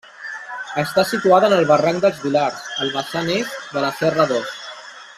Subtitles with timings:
[0.83, 4.61] Està situada en el barranc dels Vilars, el vessant est de la serra d'Os.